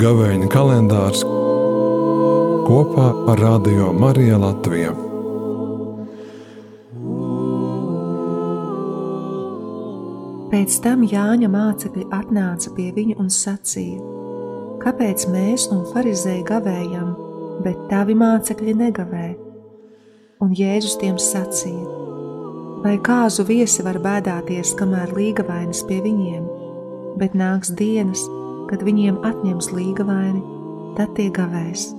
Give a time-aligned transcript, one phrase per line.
[0.00, 1.20] Gavēņa kalendārs
[2.64, 4.94] kopā ar Radio Mariju Latviju.
[10.54, 14.00] Pēc tam Jāņa mācekļi atnāca pie viņa un sacīja:
[14.80, 17.12] Kāpēc mēs un farizēji gavējam,
[17.68, 19.28] bet tavi mācekļi negavē?
[20.40, 21.99] Un Jēzus tiem sacīja:
[22.80, 26.46] Vai kāzu viesi var bēdāties, kamēr līga vainas pie viņiem,
[27.20, 28.22] bet nāks dienas,
[28.70, 30.40] kad viņiem atņems līga vaini,
[30.96, 31.90] tad tie gavēs.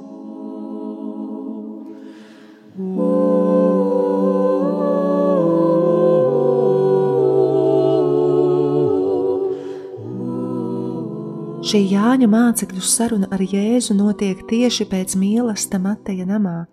[11.71, 16.63] Šī Jāņa mācekļu saruna ar Jēzu notiek tieši pēc mīlestības Mateja namā,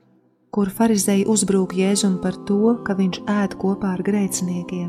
[0.59, 4.89] kur farizēji uzbrūk Jēzum par to, ka viņš ēd kopā ar grēciniekiem.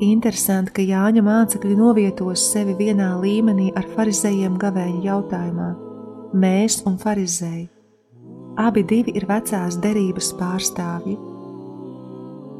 [0.00, 5.66] Interesanti, ka Jāņa mācekļi novietos sevi vienā līmenī ar farizējiem gavēņa jautājumā-
[6.44, 7.68] mēs un farizēji.
[8.56, 11.18] Abi divi ir vecās derības pārstāvji.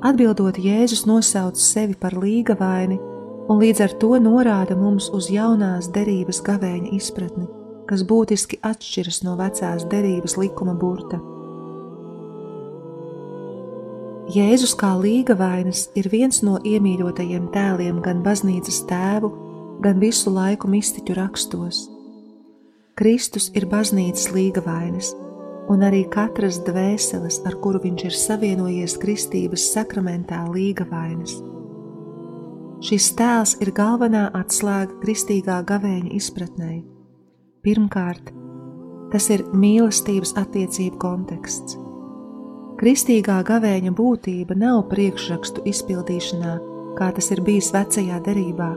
[0.02, 3.00] Atbildot, Jēzus nosauc sevi par līga vaini
[3.48, 7.48] un līdz ar to norāda mums uz jaunās derības gavēņa izpratni,
[7.86, 11.29] kas būtiski atšķiras no vecās derības likuma burta.
[14.30, 19.30] Jēzus kā līga vainas ir viens no iemīļotajiem tēliem gan baznīcas tēvu,
[19.82, 21.80] gan visu laiku mistiķu rakstos.
[23.00, 25.10] Kristus ir baznīcas līga vainas,
[25.72, 31.40] un arī katras dvēseles, ar kuru viņš ir savienojies kristības sakramentā, līga vainas.
[32.86, 36.72] Šis tēls ir galvenā atslēga kristīgā gavēņa izpratnē.
[37.66, 38.30] Pirmkārt,
[39.10, 41.89] tas ir mīlestības attiecību konteksts.
[42.80, 46.52] Kristīgā gavēņa būtība nav priekšrakstu izpildīšanā,
[46.96, 48.68] kā tas ir bijis vecajā derībā.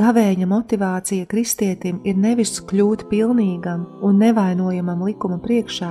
[0.00, 5.90] Gavēņa motivācija kristietim ir nevis kļūt pilnīgam un nevainojamam likuma priekšā,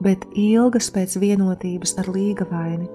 [0.00, 2.88] bet ilgas pēc vienotības ar līga vaini.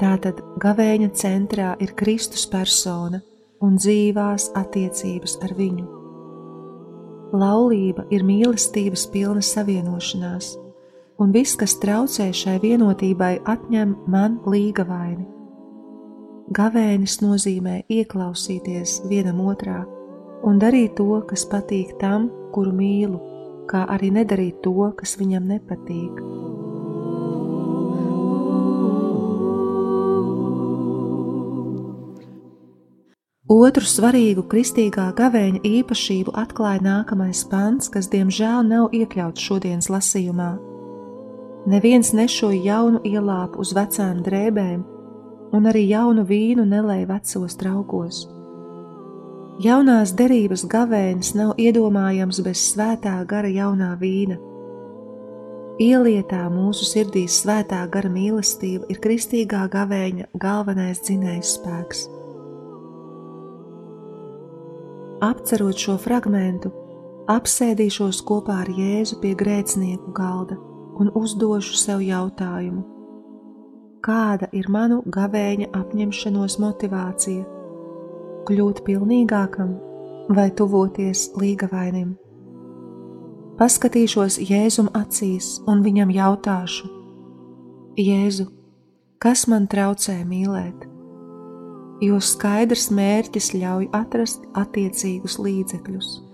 [0.00, 3.20] Tātad gavēņa centrā ir Kristus persona
[3.60, 5.86] un dzīvās attiecības ar viņu.
[7.36, 10.54] Laulība ir mīlestības pilna savienošanās
[11.20, 15.26] un viss, kas traucē šai vienotībai, atņem man līga vaini.
[16.50, 19.84] Gavēnis nozīmē ieklausīties vienam otrā
[20.48, 23.20] un darīt to, kas patīk tam, kuru mīlu,
[23.70, 26.24] kā arī nedarīt to, kas viņam nepatīk.
[33.50, 40.52] Otru svarīgu kristīgā gavēņa īpašību atklāja nākamais pants, kas diemžēl nav iekļauts šodienas lasījumā,
[41.68, 44.80] Neviens nešoja jaunu ielāpu uz vecām drēbēm,
[45.52, 48.20] un arī jaunu vīnu nelēja vecos traukos.
[49.60, 54.38] Jaunās derības gavēnis nav iedomājams bez svētā gara jaunā vīna.
[55.80, 62.02] Ielietā mūsu sirdīs svētā gara mīlestība ir kristīgā gavēņa galvenais dzinējs spēks.
[65.28, 66.72] Apcerot šo fragmentu,
[67.28, 70.56] apsēdīšos kopā ar Jēzu pie grēcinieku galda
[70.98, 72.82] un uzdošu sev jautājumu,
[74.04, 77.44] kāda ir manu gavēņa apņemšanos motivācija?
[78.48, 79.76] Kļūt pilnīgākam
[80.32, 82.14] vai tuvoties līgavainim?
[83.60, 86.88] Paskatīšos Jēzum acīs un viņam jautāšu:
[88.00, 88.46] Jēzu,
[89.20, 90.86] kas man traucē mīlēt?
[92.00, 96.29] Jo skaidrs mērķis ļauj atrast attiecīgus līdzekļus.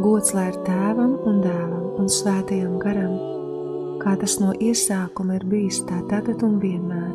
[0.00, 3.12] Gods lai ir tēvam un dēlam un svētajam garam,
[4.00, 7.10] kā tas no iesākuma ir bijis tā tagad un vienmēr,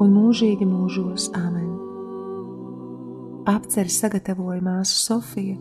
[0.00, 1.68] un mūžīgi mūžos Āmen.
[3.52, 5.58] Apceri sagatavoja māsa Sofija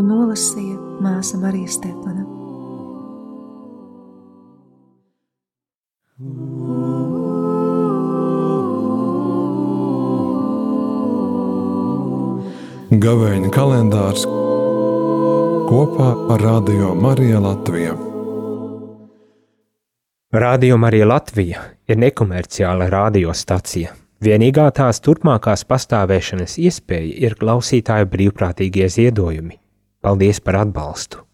[0.00, 2.24] un nolasīja māsa Marija Stepana.
[13.00, 14.24] Gavēņa kalendārs
[15.70, 17.92] kopā ar Radio Mariju Latviju.
[20.32, 23.94] Radio Marija Latvija ir nekomerciāla radiostacija.
[24.18, 29.60] Vienīgā tās turpmākās pastāvēšanas iespēja ir klausītāju brīvprātīgie ziedojumi.
[30.02, 31.29] Paldies par atbalstu!